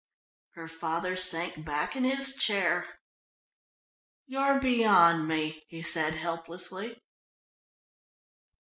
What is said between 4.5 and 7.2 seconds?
beyond me," he said, helplessly.